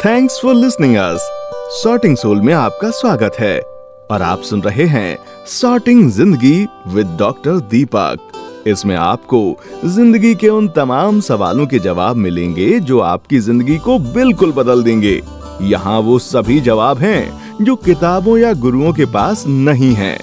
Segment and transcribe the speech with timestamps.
[0.00, 1.20] Thanks for listening us
[1.72, 3.58] Sorting Soul में आपका स्वागत है।
[4.10, 9.40] और आप सुन रहे हैं सॉर्टिंग ज़िंदगी विद डॉक्टर दीपक इसमें आपको
[9.86, 15.20] ज़िंदगी के उन तमाम सवालों के जवाब मिलेंगे जो आपकी ज़िंदगी को बिल्कुल बदल देंगे।
[15.64, 20.18] यहाँ वो सभी जवाब हैं जो किताबों या गुरुओं के पास नहीं हैं।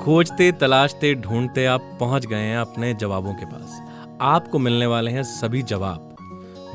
[0.00, 3.80] खोजते, तलाशते, ढूंढते आप पहुँच गए हैं अपने जवाबों के पास।
[4.24, 6.07] आपको मिलने वाले हैं सभी जवाब।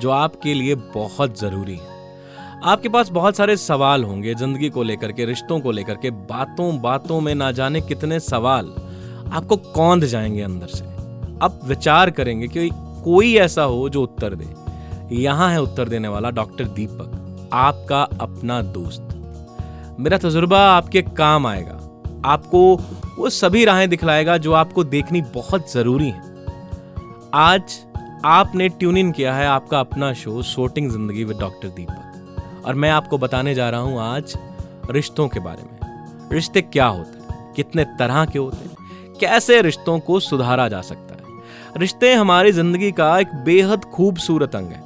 [0.03, 1.91] जो आपके लिए बहुत ज़रूरी है।
[2.63, 6.81] आपके पास बहुत सारे सवाल होंगे ज़िंदगी को लेकर के, रिश्तों को लेकर के। बातों
[6.81, 8.73] बातों में ना जाने कितने सवाल
[9.33, 10.85] आपको कौंध जाएँगे अंदर से।
[11.41, 12.69] अब विचार करेंगे कि
[13.03, 18.61] कोई ऐसा हो जो उत्तर दे। यहाँ है उत्तर देने वाला डॉक्टर दीपक, आपका अपना
[18.61, 21.79] दोस्त। मेरा तजुर्बा आपके काम आएगा।
[22.25, 22.75] आपको
[23.17, 26.21] वो सभी राहें दिखलाएगा जो आपको देखनी बहुत ज़रूरी है।
[27.33, 27.79] आज
[28.25, 32.89] आपने ट्यून इन किया है आपका अपना शो सोटिंग ज़िंदगी विद डॉक्टर दीपक और मैं
[32.89, 34.33] आपको बताने जा रहा हूँ आज
[34.91, 37.53] रिश्तों के बारे में। रिश्ते क्या होते हैं?
[37.53, 38.75] कितने तरह के होते हैं?
[39.19, 41.41] कैसे रिश्तों को सुधारा जा सकता है?
[41.77, 44.81] रिश्ते हमारी ज़िंदगी का एक बेहद खूबसूरत अंग है।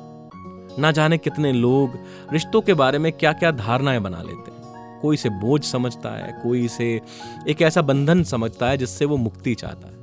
[0.80, 2.00] ना जाने कितने लोग
[2.34, 6.40] रिश्तों के बारे में क्या क्या धारणाएँ बना लेते हैं। कोई इसे बोझ समझता है,
[6.44, 7.02] कोई इसे
[7.48, 9.96] एक ऐसा बंधन समझता है जिससे वो मुक्ति चाहता है।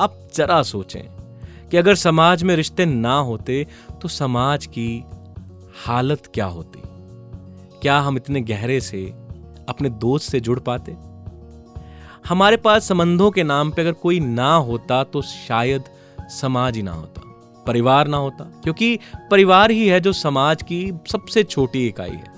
[0.00, 1.17] अब जरा सोचें
[1.70, 3.66] कि अगर समाज में रिश्ते ना होते
[4.02, 5.04] तो समाज की
[5.86, 6.82] हालत क्या होती?
[7.82, 9.04] क्या हम इतने गहरे से,
[9.68, 10.96] अपने दोस्त से जुड़ पाते?
[12.28, 15.84] हमारे पास संबंधों के नाम पे अगर कोई ना होता तो शायद
[16.30, 17.22] समाज ही ना होता,
[17.66, 18.98] परिवार ना होता। क्योंकि
[19.30, 22.36] परिवार ही है जो समाज की सबसे छोटी इकाई है।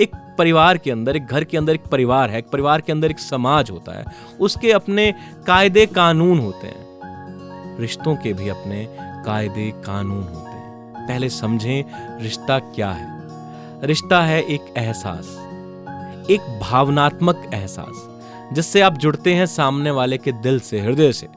[0.00, 3.10] एक परिवार के अंदर, एक घर के अंदर एक परिवार है, एक परिवार के अंदर
[3.10, 4.04] एक समाज होता है।
[4.40, 5.12] उसके अपने
[5.46, 6.83] कायदे कानून होते हैं।
[7.80, 11.84] रिश्तों के भी अपने कायदे कानून होते हैं। पहले समझें,
[12.22, 13.14] रिश्ता क्या है।
[13.86, 15.26] रिश्ता है एक एहसास,
[16.30, 18.08] एक भावनात्मक एहसास,
[18.54, 21.28] जिससे आप जुड़ते हैं सामने वाले के दिल से, हृदय से,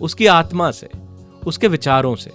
[0.00, 0.90] उसकी आत्मा से,
[1.46, 2.32] उसके विचारों से।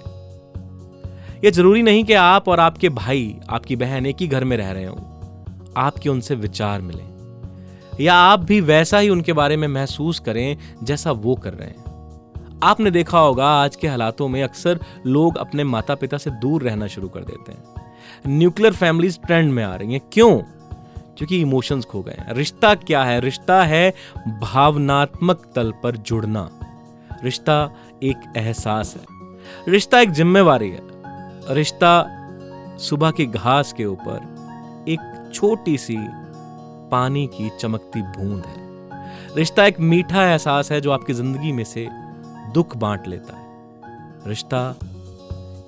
[1.43, 4.71] यह ज़रूरी नहीं कि आप और आपके भाई, आपकी बहन एक ही घर में रह
[4.71, 4.95] रहे हो।
[5.77, 7.17] आपके उनसे विचार मिले।
[8.03, 11.86] या आप भी वैसा ही उनके बारे में महसूस करें जैसा वो कर रहे हैं।
[12.63, 16.87] आपने देखा होगा, आज के हालातों में अक्सर लोग अपने माता पिता से दूर रहना
[16.87, 17.63] शुरू कर देते हैं।
[18.27, 20.37] न्यूक्लियर फैमिलीज़ ट्रेंड में आ रही हैं। क्यों?
[21.17, 23.19] क्योंकि इमोशंस खो गए हैं। रिश्ता क्या है?
[23.19, 23.93] रिश्ता है
[24.27, 26.49] भावनात्मक तल पर जुड़ना।
[27.23, 27.71] रिश्ता
[28.03, 29.05] एक एहसास है।
[29.67, 30.81] रिश्ता एक जिम्मेवारी है।
[31.55, 32.05] रिश्ता
[32.79, 34.35] सुबह की घास के ऊपर
[34.89, 35.97] एक छोटी सी
[36.91, 38.67] पानी की चमकती बूंद है।
[39.35, 42.06] रिश्ता एक मीठा एहसास है जो आपकी ज़िंदगी में से
[42.53, 43.45] दुख बांट लेता है।
[44.27, 44.69] रिश्ता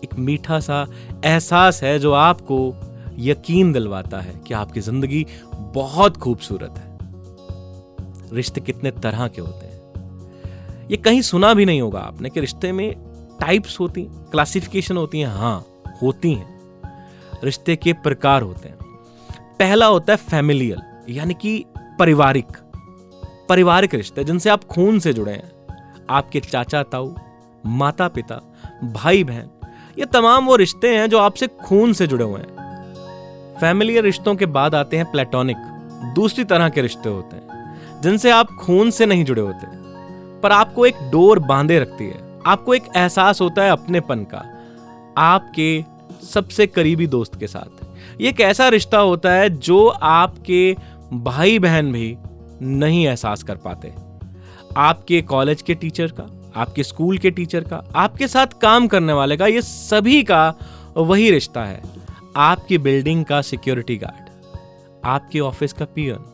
[0.03, 0.85] एक मीठा सा
[1.25, 2.75] एहसास है जो आपको
[3.19, 5.25] यकीन दिलवाता है कि आपकी ज़िंदगी
[5.55, 6.97] बहुत खूबसूरत है।
[8.33, 12.71] रिश्ते कितने तरह के होते हैं। ये कहीं सुना भी नहीं होगा आपने कि रिश्ते
[12.71, 12.91] में
[13.41, 15.65] टाइप्स होती क्लासिफिकेशन होती हैं। हाँ
[16.03, 16.59] होती हैं।
[17.43, 18.77] रिश्ते के प्रकार होते हैं।
[19.59, 21.63] पहला होता है फैमिलियल यानी कि
[21.99, 22.57] पारिवारिक
[23.49, 25.58] पारिवारिक रिश्ते जिनसे आप खून से जुड़े हैं।
[26.09, 27.13] आपके चाचा, ताऊ
[27.65, 28.41] माता पिता
[28.85, 29.49] भाई बहन
[29.99, 34.45] ये तमाम वो रिश्ते हैं जो आपसे खून से जुड़े हुए हैं। फैमिली रिश्तों के
[34.47, 35.57] बाद आते हैं प्लेटोनिक
[36.15, 39.67] दूसरी तरह के रिश्ते होते हैं, जिनसे आप खून से नहीं जुड़े होते।
[40.41, 44.43] पर आपको एक डोर बांधे रखती है, आपको एक एहसास होता है अपनेपन का,
[45.17, 45.83] आपके
[46.25, 50.75] सबसे करीबी दोस्त के साथ। ये एक ऐसा रिश्ता होता है जो आपके
[51.13, 52.17] भाई बहन भी
[52.61, 53.93] नहीं एहसास कर पाते।
[54.79, 56.23] आपके कॉलेज के टीचर का,
[56.55, 60.53] आपके स्कूल के टीचर का, आपके साथ काम करने वाले का, ये सभी का
[60.97, 61.81] वही रिश्ता है।
[62.37, 64.27] आपकी बिल्डिंग का सिक्योरिटी गार्ड
[65.05, 66.25] आपके ऑफ़िस का पियन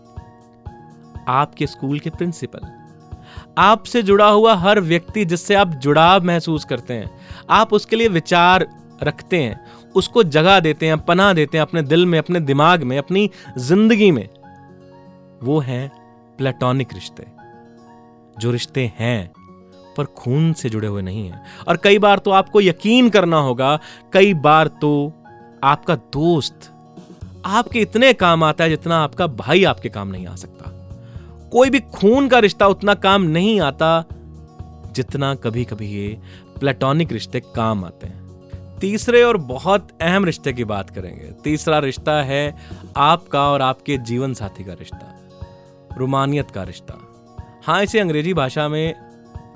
[1.30, 2.68] आपके स्कूल के प्रिंसिपल
[3.58, 7.10] आपसे जुड़ा हुआ हर व्यक्ति जिससे आप जुड़ाव महसूस करते हैं,
[7.50, 8.68] आप उसके लिए विचार
[9.04, 9.60] रखते हैं,
[9.96, 14.12] उसको जगह देते हैं पनाह देते हैं, अपने दिल में, अपने दिमाग में, अपनी ज़िंदगी
[14.12, 14.28] में,
[15.44, 15.88] वो है
[16.38, 17.26] प्लेटोनिक रिश्ते।
[18.40, 19.32] जो रिश्ते हैं,
[19.98, 23.80] पर खून से जुड़े हुए नहीं हैं। और कई बार तो आपको यकीन करना होगा,
[24.14, 25.14] कई बार तो
[25.64, 26.72] आपका दोस्त
[27.46, 30.72] आपके इतने काम आता है जितना आपका भाई आपके काम नहीं आ सकता।
[31.52, 34.06] कोई भी खून का रिश्ता उतना काम नहीं आता
[34.92, 36.18] जितना कभी कभी ये
[36.60, 42.22] प्लेटोनिक रिश्ते काम आते हैं। तीसरे और बहुत अहम रिश्ते की बात करेंगे। तीसरा रिश्ता
[42.24, 42.56] है
[42.98, 45.14] आपका और आपके जीवन साथी का रिश्ता,
[45.98, 47.00] रोमानियत का रिश्ता।
[47.66, 48.96] हाँ इसे अंग्रेज़ी भाषा में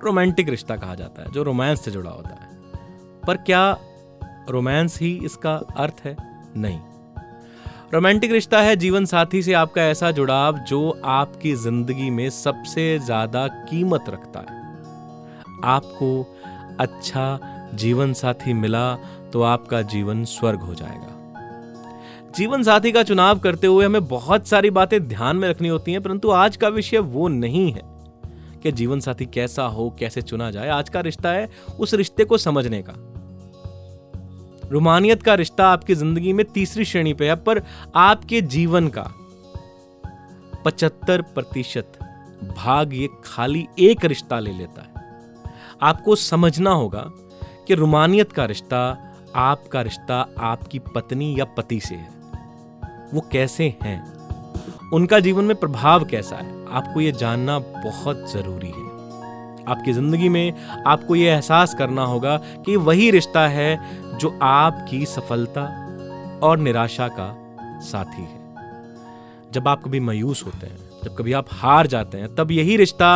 [0.03, 2.47] रोमांटिक रिश्ता कहा जाता है, जो रोमांस से जुड़ा होता है।
[3.27, 3.77] पर क्या
[4.49, 6.15] रोमांस ही इसका अर्थ है?
[6.57, 6.79] नहीं।
[7.93, 13.47] रोमांटिक रिश्ता है जीवन साथी से आपका ऐसा जुड़ाव जो आपकी ज़िंदगी में सबसे ज़्यादा
[13.47, 14.57] कीमत रखता है।
[15.65, 16.37] आपको
[16.79, 17.39] अच्छा
[17.73, 18.95] जीवन साथी मिला
[19.33, 21.15] तो आपका जीवन स्वर्ग हो जाएगा।
[22.37, 26.01] जीवन साथी का चुनाव करते हुए हमें बहुत सारी बातें ध्यान में रखनी होती हैं,
[26.01, 27.88] परंतु आज का विषय वो नहीं है।
[28.63, 32.37] कि जीवन साथी कैसा हो, कैसे चुना जाए, आज का रिश्ता है उस रिश्ते को
[32.37, 32.93] समझने का।
[34.69, 37.63] रुमानियत का रिश्ता आपकी ज़िंदगी में तीसरी श्रेणी पे है, पर
[37.95, 39.11] आपके जीवन का
[40.65, 41.99] पचहत्तर प्रतिशत
[42.57, 44.89] भाग ये खाली एक रिश्ता ले लेता है।
[45.81, 47.03] आपको समझना होगा
[47.67, 49.05] कि रुमानियत का रिश्ता
[49.35, 52.09] आपका रिश्ता आपकी पत्नी या पति से है।
[53.13, 54.19] वो कैसे हैं?
[54.93, 56.58] उनका जीवन में प्रभाव कैसा है?
[56.69, 58.87] आपको ये जानना बहुत ज़रूरी है।
[59.67, 65.63] आपकी ज़िंदगी में आपको ये एहसास करना होगा कि वही रिश्ता है जो आपकी सफलता
[66.43, 67.33] और निराशा का
[67.81, 68.37] साथी है।
[69.51, 73.09] जब आप कभी मायूस होते हैं, जब कभी आप हार जाते हैं, तब यही रिश्ता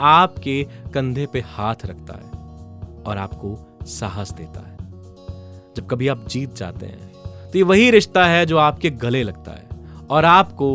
[0.00, 0.62] आपके
[0.94, 3.56] कंधे पे हाथ रखता है और आपको
[3.88, 4.76] साहस देता है।
[5.76, 7.06] जब कभी आप जीत जाते हैं
[7.50, 10.68] तो ये वही रिश्ता है जो आपके गले लगता है और आपको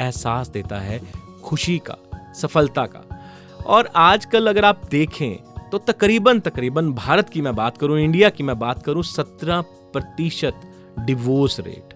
[0.00, 1.00] एहसास देता है
[1.46, 1.96] खुशी का,
[2.34, 3.04] सफलता का।
[3.66, 5.34] और आजकल अगर आप देखें
[5.70, 9.60] तो तकरीबन तकरीबन भारत की मैं बात करूँ, इंडिया की मैं बात करूँ, सत्रह
[9.92, 10.60] प्रतिशत
[10.98, 11.94] डिवोर्स रेट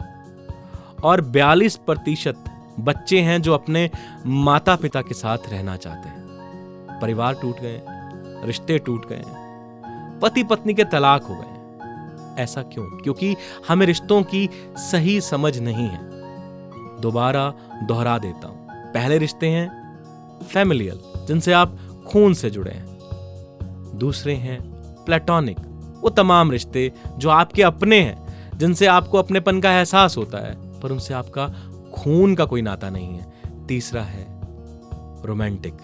[1.04, 2.44] और बयालीस प्रतिशत
[2.80, 3.90] बच्चे हैं जो अपने
[4.26, 7.80] माता पिता के साथ रहना चाहते हैं। परिवार टूट गए,
[8.46, 9.22] रिश्ते टूट गए
[10.22, 12.84] पति पत्नी के तलाक हो गए। ऐसा क्यों?
[12.84, 13.36] क्योंकि
[13.68, 16.00] हमें रिश्तों की सही समझ नहीं है।
[17.00, 18.59] दोबारा दोहरा देता हूँ।
[18.94, 19.68] पहले रिश्ते हैं
[20.52, 21.76] फैमिलियल जिनसे आप
[22.08, 24.58] खून से जुड़े हैं। दूसरे हैं
[25.04, 25.56] प्लेटोनिक
[26.00, 30.92] वो तमाम रिश्ते जो आपके अपने हैं, जिनसे आपको अपनेपन का एहसास होता है, पर
[30.92, 31.46] उनसे आपका
[31.94, 34.26] खून का कोई नाता नहीं है। तीसरा है
[35.26, 35.74] रोमांटिक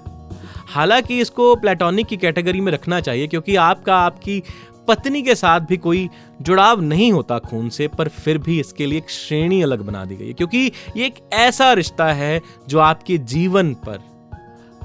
[0.69, 4.43] हालाँकि इसको प्लेटोनिक की कैटेगरी में रखना चाहिए, क्योंकि आपका, आपकी
[4.88, 6.08] पत्नी के साथ भी कोई
[6.42, 10.16] जुड़ाव नहीं होता खून से, पर फिर भी इसके लिए एक श्रेणी अलग बना दी
[10.16, 13.98] गई है। क्योंकि ये एक ऐसा रिश्ता है जो आपके जीवन पर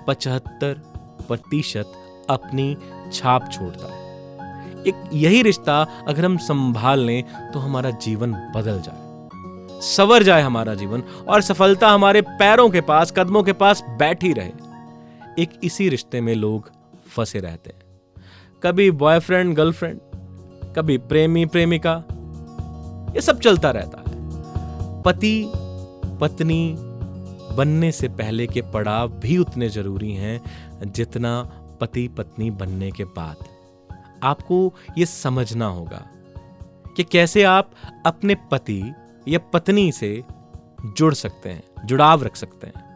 [0.08, 0.74] पचहत्तर
[1.28, 1.94] प्रतिशत
[2.30, 2.78] अपनी
[3.14, 4.00] छाप छोड़ता है।
[4.88, 9.10] एक यही रिश्ता अगर हम संभाल लें तो हमारा जीवन बदल जाए।
[9.82, 14.52] सवर जाए हमारा जीवन, और सफलता हमारे पैरों के पास, कदमों के पास बैठी रहे।
[15.40, 16.72] एक इसी रिश्ते में लोग
[17.10, 17.91] फंसे रहते हैं।
[18.64, 20.00] कभी बॉयफ्रेंड गर्लफ्रेंड
[20.76, 21.94] कभी प्रेमी, प्रेमिका,
[23.16, 25.52] ये सब चलता रहता है। पति,
[26.22, 26.76] पत्नी
[27.56, 30.42] बनने से पहले के पड़ाव भी उतने ज़रूरी हैं
[30.86, 31.42] जितना
[31.82, 33.36] पति, पत्नी बनने के बाद।
[34.24, 36.06] आपको ये समझना होगा
[36.96, 37.72] कि कैसे आप
[38.06, 38.94] अपने पति
[39.28, 40.24] या पत्नी से
[40.98, 42.91] जुड़ सकते हैं, जुड़ाव रख सकते हैं।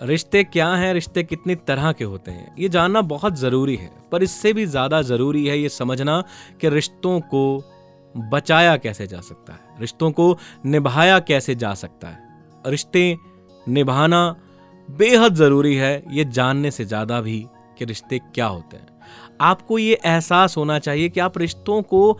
[0.00, 4.22] रिश्ते क्या हैं, रिश्ते कितनी तरह के होते हैं, ये जानना बहुत ज़रूरी है, पर
[4.22, 6.22] इससे भी ज़्यादा ज़रूरी है ये समझना
[6.60, 7.42] कि रिश्तों को
[8.14, 10.36] बचाया कैसे जा सकता है, रिश्तों को
[10.66, 12.28] निभाया कैसे जा सकता है।
[12.66, 13.16] रिश्ते
[13.66, 14.36] निभाना
[14.88, 17.44] बेहद ज़रूरी है, ये जानने से ज़्यादा भी
[17.78, 18.88] कि रिश्ते क्या होते हैं।
[19.40, 22.12] आपको ये एहसास होना चाहिए कि आप रिश्तों को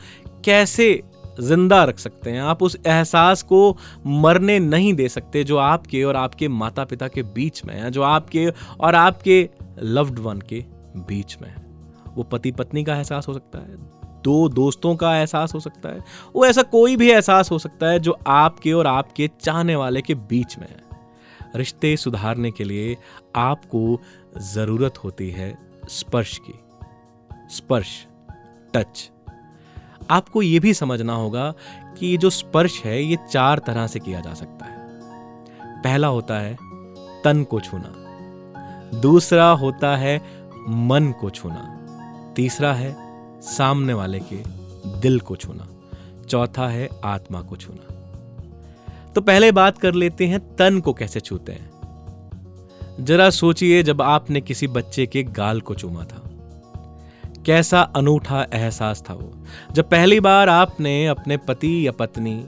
[0.44, 1.02] कैसे
[1.40, 6.16] ज़िंदा रख सकते हैं। आप उस एहसास को मरने नहीं दे सकते जो आपके और
[6.16, 8.48] आपके माता पिता के बीच में है, जो आपके
[8.80, 10.64] और आपके लव्ड वन के
[10.98, 11.64] बीच में है।
[12.16, 13.76] वो पति पत्नी का एहसास हो सकता है,
[14.24, 16.04] दो दोस्तों का एहसास हो सकता है,
[16.34, 20.14] वो ऐसा कोई भी एहसास हो सकता है जो आपके और आपके चाहने वाले के
[20.14, 20.88] बीच में है।
[21.56, 22.96] रिश्ते सुधारने के लिए
[23.36, 24.00] आपको
[24.44, 25.56] ज़रूरत होती है
[25.90, 26.54] स्पर्श की,
[27.50, 27.96] स्पर्श,
[28.74, 29.10] टच।
[30.10, 31.54] आपको यह भी समझना होगा
[31.98, 34.78] कि ये जो स्पर्श है, ये चार तरह से किया जा सकता है।
[35.82, 36.58] पहला होता है,
[37.24, 37.94] तन को छूना।
[39.00, 40.18] दूसरा होता है,
[40.68, 41.76] मन को छूना।
[42.36, 42.96] तीसरा है,
[43.40, 44.36] सामने वाले के
[45.00, 45.68] दिल को छूना।
[46.28, 47.94] चौथा है, आत्मा को छूना।
[49.14, 51.70] तो पहले बात कर लेते हैं, तन को कैसे छूते हैं।
[53.00, 56.29] जरा सोचिए जब आपने किसी बच्चे के गाल को चूमा था।
[57.50, 59.32] कैसा अनूठा एहसास था वो।
[59.72, 62.46] जब पहली बार आपने अपने पति या पत्नी,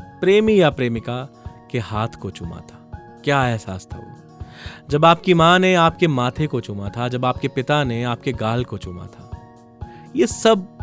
[0.00, 1.28] प्रेमी या प्रेमिका,
[1.70, 2.90] के हाथ को चुमा था,
[3.24, 4.38] क्या एहसास था वो?
[4.90, 8.64] जब आपकी माँ ने आपके माथे को चुमा था, जब आपके पिता ने आपके गाल
[8.64, 9.30] को चुमा था,
[10.16, 10.78] ये सब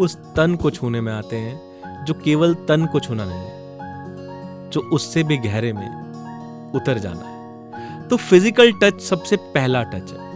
[0.00, 4.80] उस तन को छूने में आते हैं, जो केवल तन को छूना नहीं है, जो
[4.80, 10.31] उससे भी गहरे में उतर जाना है। तो फ़िज़िकल टच सबसे पहला टच है।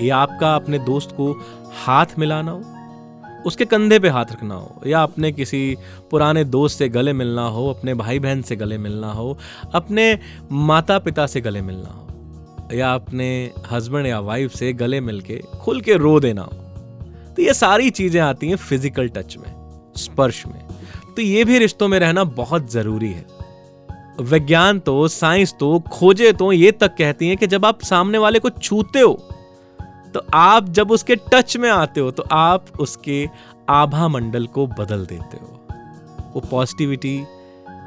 [0.00, 1.32] ये आपका अपने दोस्त को
[1.84, 2.62] हाथ मिलाना हो?
[3.46, 5.76] उसके कंधे पे हाथ रखना हो, या अपने किसी
[6.10, 9.36] पुराने दोस्त से गले मिलना हो, अपने भाई बहन से गले मिलना हो,
[9.74, 10.18] अपने
[10.52, 13.28] माता पिता से गले मिलना हो, या अपने
[13.70, 16.52] हस्बैंड या वाइफ से गले मिलके खुल के रो देना हो?
[17.36, 19.52] तो ये सारी चीज़ें आती हैं फ़िज़िकल टच में,
[19.96, 20.60] स्पर्श में।
[21.16, 23.26] तो ये भी रिश्तों में रहना बहुत ज़रूरी है।
[24.20, 28.38] विज्ञान तो साइंस तो खोजे तो ये तक कहती हैं कि जब आप सामने वाले
[28.38, 29.12] को छूते हो
[30.14, 33.28] तो आप जब उसके टच में आते हो तो आप उसके
[33.70, 35.60] आभा मंडल को बदल देते हो।
[36.34, 37.18] वो पॉजिटिविटी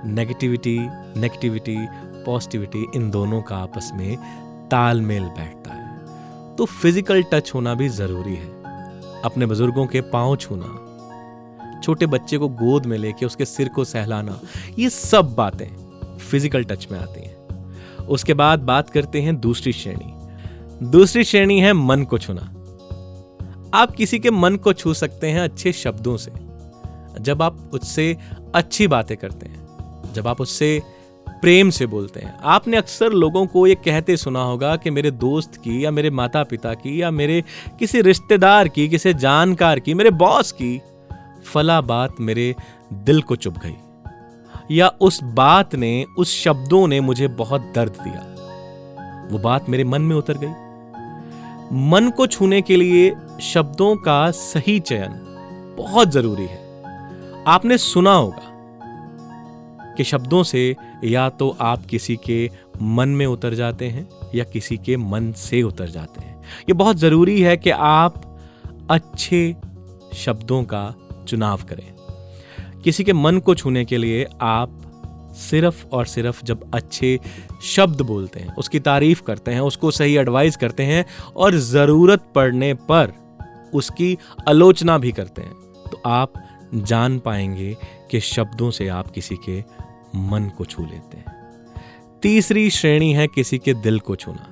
[0.05, 0.77] नेगेटिविटी
[1.17, 1.77] नेगेटिविटी
[2.25, 4.17] पॉजिटिविटी इन दोनों का आपस में
[4.71, 11.79] तालमेल बैठता है। तो फ़िज़िकल टच होना भी ज़रूरी है। अपने बुज़ुर्गों के पाँव छूना,
[11.83, 14.39] छोटे बच्चे को गोद में लेके उसके सिर को सहलाना,
[14.79, 15.67] ये सब बातें
[16.19, 20.13] फ़िज़िकल टच में आती हैं। उसके बाद बात करते हैं दूसरी श्रेणी।
[20.83, 22.41] दूसरी श्रेणी है मन को छूना।
[23.73, 26.31] आप किसी के मन को छू सकते हैं अच्छे शब्दों से।
[27.21, 28.17] जब आप उससे
[28.55, 29.67] अच्छी बातें करते हैं,
[30.13, 30.81] जब आप उससे
[31.29, 35.55] प्रेम से बोलते हैं। आपने अक्सर लोगों को ये कहते सुना होगा कि मेरे दोस्त
[35.55, 37.43] की या मेरे माता पिता की या मेरे
[37.79, 40.81] किसी रिश्तेदार की, किसी जानकार की, मेरे बॉस की
[41.45, 42.55] फला बात मेरे
[42.93, 43.75] दिल को चुभ गई।
[44.71, 48.33] या उस बात ने, उस शब्दों ने मुझे बहुत दर्द दिया।
[49.31, 50.66] वो बात मेरे मन में उतर गई।
[51.71, 55.09] मन को छूने के लिए शब्दों का सही चयन
[55.77, 56.83] बहुत ज़रूरी है।
[57.47, 63.87] आपने सुना होगा कि शब्दों से या तो आप किसी के मन में उतर जाते
[63.87, 68.39] हैं या किसी के मन से उतर जाते हैं। यह बहुत ज़रूरी है कि आप
[68.91, 69.55] अच्छे
[70.13, 70.95] शब्दों का
[71.27, 71.93] चुनाव करें।
[72.81, 74.86] किसी के मन को छूने के लिए आप
[75.39, 77.19] सिर्फ़ और सिर्फ़ जब अच्छे
[77.65, 82.73] शब्द बोलते हैं, उसकी तारीफ़ करते हैं, उसको सही एडवाइस करते हैं और ज़रूरत पड़ने
[82.91, 83.13] पर
[83.73, 84.17] उसकी
[84.49, 85.53] आलोचना भी करते हैं
[85.91, 86.33] तो आप
[86.73, 87.75] जान पाएँगे
[88.11, 89.59] कि शब्दों से आप किसी के
[90.15, 91.35] मन को छू लेते हैं।
[92.21, 94.47] तीसरी श्रेणी है किसी के दिल को छूना।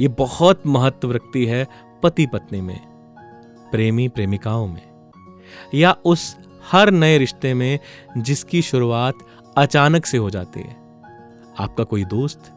[0.00, 1.66] ये बहुत महत्व रखती है
[2.02, 2.80] पति पत्नी में,
[3.72, 4.82] प्रेमी प्रेमिकाओं में,
[5.74, 6.36] या उस
[6.72, 7.78] हर नए रिश्ते में
[8.18, 9.14] जिसकी शुरुआत
[9.56, 10.76] अचानक से हो जाती है।
[11.58, 12.52] आपका कोई दोस्त,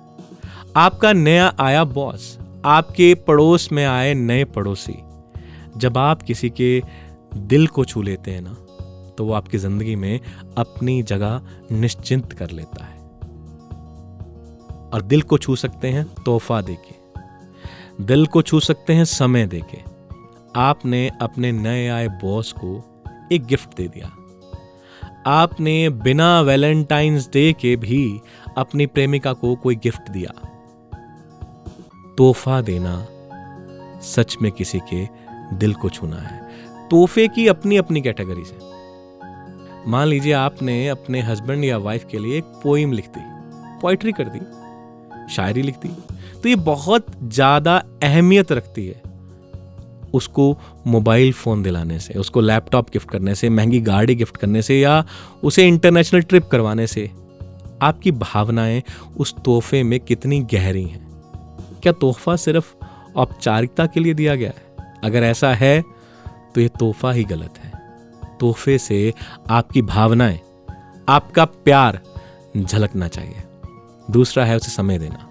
[0.78, 4.96] आपका नया आया बॉस, आपके पड़ोस में आए नए पड़ोसी,
[5.78, 6.82] जब आप किसी के
[7.36, 8.56] दिल को छू लेते हैं ना
[9.18, 10.20] तो वो आपकी ज़िंदगी में
[10.58, 13.02] अपनी जगह निश्चिंत कर लेता है।
[14.90, 19.78] और दिल को छू सकते हैं, तोहफा देके। दिल को छू सकते हैं, समय देके।
[20.56, 22.76] आपने अपने नए आए बॉस को
[23.32, 24.12] एक गिफ्ट दे दिया।
[25.28, 28.22] आपने बिना वैलेंटाइंस डे के भी
[28.58, 30.32] अपनी प्रेमिका को कोई गिफ्ट दिया।
[32.18, 32.96] तोहफा देना
[34.06, 35.06] सच में किसी के
[35.58, 36.42] दिल को छूना है।
[36.90, 38.58] तोहफे की अपनी अपनी कैटेगरी से
[39.88, 43.22] मान लीजिए आपने अपने हस्बैंड या वाइफ के लिए एक पोइम लिख दी
[43.82, 44.40] पोइट्री कर दी,
[45.36, 45.90] शायरी लिख दी
[46.40, 49.02] तो ये बहुत ज़्यादा अहमियत रखती है।
[50.14, 54.80] उसको मोबाइल फ़ोन दिलाने से, उसको लैपटॉप गिफ्ट करने से, महँगी गाड़ी गिफ्ट करने से
[54.80, 55.06] या
[55.44, 57.10] उसे इंटरनेशनल ट्रिप करवाने से,
[57.82, 58.84] आपकी भावनाएँ
[59.18, 61.04] उस तोहफे में कितनी गहरी हैं?
[61.84, 62.74] क्या तोहफा सिर्फ़
[63.16, 64.88] औपचारिकता के लिए दिया गया है?
[65.04, 65.82] अगर ऐसा है
[66.56, 67.72] तो ये तोहफा ही गलत है।
[68.40, 69.14] तोहफे से
[69.50, 70.40] आपकी भावनाएँ,
[71.10, 72.00] आपका प्यार
[72.58, 73.44] झलकना चाहिए।
[74.12, 75.30] दूसरा है उसे समय देना।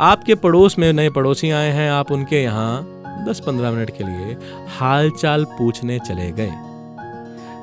[0.00, 2.93] आपके पड़ोस में नए पड़ोसी आए हैं, आप उनके यहाँ
[3.24, 4.36] दस पंद्रह मिनट के लिए
[4.78, 6.52] हालचाल पूछने चले गए।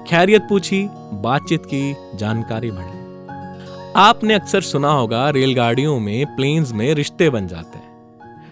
[0.09, 3.01] खैरियत पूछी, बातचीत की, जानकारी बढ़ी।
[3.95, 7.89] आपने अक्सर सुना होगा, रेलगाड़ियों में प्लेन्स में रिश्ते बन जाते हैं।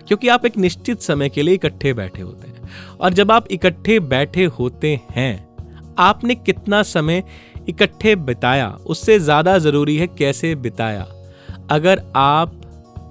[0.08, 2.70] क्योंकि आप एक निश्चित समय के लिए इकट्ठे बैठे होते हैं।
[3.02, 5.50] और जब आप इकट्ठे बैठे होते हैं,
[5.98, 7.24] आपने कितना समय
[7.70, 11.08] इकट्ठे बिताया, उससे ज़्यादा ज़रूरी है कैसे बिताया।
[11.72, 12.62] अगर आप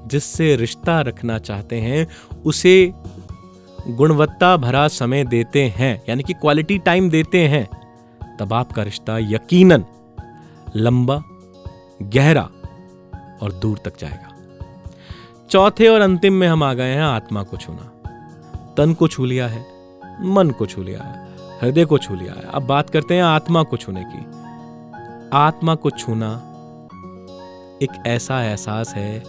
[0.07, 2.07] जिससे रिश्ता रखना चाहते हैं,
[2.47, 2.93] उसे
[3.87, 7.69] गुणवत्ता भरा समय देते हैं, यानी कि क्वालिटी टाइम देते हैं,
[8.37, 9.85] तब आपका रिश्ता यकीनन
[10.77, 11.23] लंबा,
[12.03, 12.49] गहरा
[13.43, 14.35] और दूर तक जाएगा।
[15.51, 17.93] चौथे और अंतिम में हम आ गए हैं आत्मा को छूना।
[18.77, 19.67] तन को छू लिया है,
[20.21, 21.27] मन को छू लिया है,
[21.63, 24.27] हृदय को छू लिया है। अब बात करते हैं आत्मा को छूने की।
[25.33, 26.35] आत्मा को छूना
[27.83, 29.23] एक ऐसा एहसास है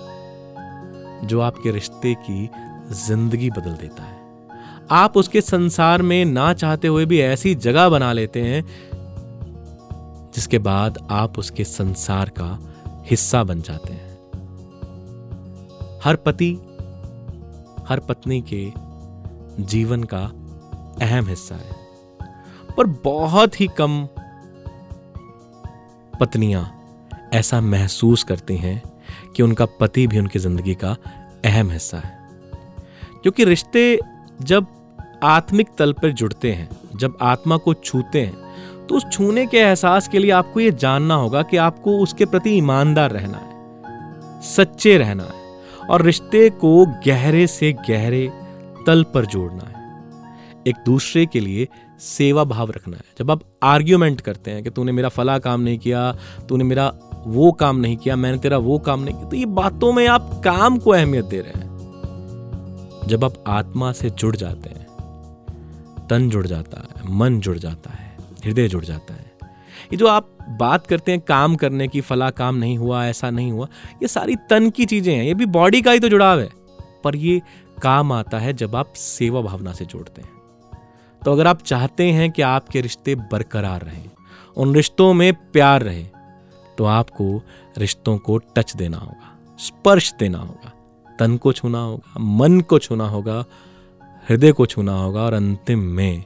[1.27, 2.50] जो आपके रिश्ते की
[3.08, 4.19] ज़िंदगी बदल देता है।
[4.91, 8.63] आप उसके संसार में ना चाहते हुए भी ऐसी जगह बना लेते हैं,
[10.36, 12.74] जिसके बाद आप उसके संसार का
[13.05, 14.08] हिस्सा बन जाते हैं।
[16.03, 16.51] हर पति,
[17.88, 18.72] हर पत्नी के
[19.63, 20.24] जीवन का
[21.05, 21.75] अहम हिस्सा है,
[22.77, 24.08] पर बहुत ही कम
[26.19, 26.75] पत्नियाँ
[27.34, 28.81] ऐसा महसूस करती हैं
[29.36, 30.96] कि उनका पति भी उनकी ज़िंदगी का
[31.46, 32.17] अहम हिस्सा है।
[33.22, 34.00] क्योंकि रिश्ते
[34.41, 34.67] जब
[35.24, 40.08] आत्मिक तल पर जुड़ते हैं, जब आत्मा को छूते हैं तो उस छूने के एहसास
[40.08, 45.24] के लिए आपको यह जानना होगा कि आपको उसके प्रति ईमानदार रहना है, सच्चे रहना
[45.24, 48.28] है और रिश्ते को गहरे से गहरे
[48.88, 49.78] तल पर जोड़ना है।
[50.68, 51.68] एक दूसरे के लिए
[52.00, 55.78] सेवा भाव रखना है। जब आप आर्ग्यूमेंट करते हैं कि तूने मेरा फला काम नहीं
[55.78, 56.12] किया,
[56.50, 56.92] तूने मेरा
[57.28, 60.30] वो काम नहीं किया, मैंने तेरा वो काम नहीं किया तो ये बातों में आप
[60.44, 61.68] काम को अहमियत दे रहे हैं।
[63.08, 64.79] जब आप आत्मा से जुड़ जाते हैं
[66.10, 69.28] तन जुड़ जाता है, मन जुड़ जाता है, हृदय जुड़ जाता है।
[69.92, 73.51] ये जो आप बात करते हैं, काम करने की, फला काम नहीं हुआ, ऐसा नहीं
[73.51, 73.68] हुआ,
[74.01, 76.50] ये सारी तन की चीज़ें हैं, ये भी बॉडी का ही तो जुड़ाव है।
[77.04, 77.42] पर ये
[77.82, 80.30] काम आता है जब आप सेवा भावना से जोड़ते हैं।
[81.22, 84.10] तो अगर आप चाहते हैं कि आपके रिश्ते बरकरार रहें,
[84.58, 86.06] उन रिश्तों में प्यार रहे
[86.78, 87.42] तो आपको
[87.78, 90.72] रिश्तों को टच देना होगा, स्पर्श देना होगा,
[91.20, 93.44] तन को छूना होगा, मन को छूना होगा
[94.30, 96.24] हृदय को छूना होगा और अंतिम में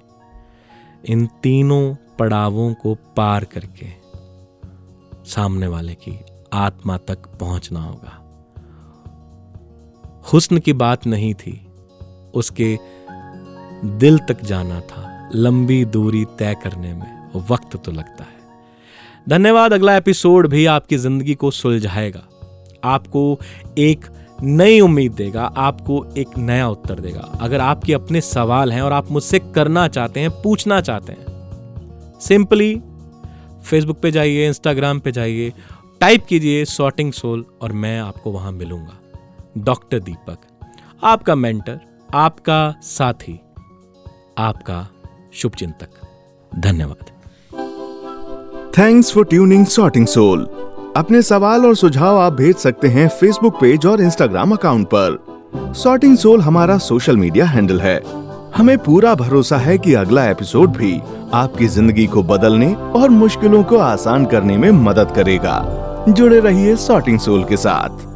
[1.06, 3.88] इन तीनों पड़ावों को पार करके
[5.30, 6.20] सामने वाले की
[6.54, 8.20] आत्मा तक पहुँचना होगा।
[10.34, 11.68] हुस्न की बात नहीं थी,
[12.34, 12.78] उसके
[13.98, 18.42] दिल तक जाना था। लंबी दूरी तय करने में वक्त तो लगता है।
[19.30, 22.24] धन्यवाद, अगला एपिसोड भी आपकी ज़िंदगी को सुलझाएगा।
[22.84, 23.40] आपको
[23.78, 24.06] एक
[24.44, 29.12] नई उम्मीद देगा, आपको एक नया उत्तर देगा। अगर आपके अपने सवाल हैं और आप
[29.12, 32.82] मुझसे करना चाहते हैं, पूछना चाहते हैं, सिंपली
[33.66, 35.54] फेसबुक पे जाइए इंस्टाग्राम पे जाइए,
[36.02, 39.00] टाइप कीजिए सॉर्टिंग सोल और मैं आपको वहाँ मिलूँगा।
[39.58, 40.38] डॉक्टर दीपक
[41.04, 41.80] आपका मेंटर
[42.14, 43.40] आपका साथी,
[44.38, 44.88] आपका
[45.34, 45.90] शुभचिंतक।
[46.52, 47.12] धन्यवाद।
[48.78, 50.46] Thanks for tuning Sorting Soul
[50.98, 56.17] अपने सवाल और सुझाव आप भेज सकते हैं फेसबुक पेज और इंस्टाग्राम अकाउंट पर। सॉर्टिंग
[56.17, 58.02] सोल हमारा सोशल मीडिया हैंडल है।
[58.58, 61.00] हमें पूरा भरोसा है कि अगला एपिसोड भी
[61.34, 65.60] आपकी ज़िंदगी को बदलने और मुश्किलों को आसान करने में मदद करेगा।
[66.10, 68.12] जुड़े रहिए सॉर्टिंग सोल के साथ।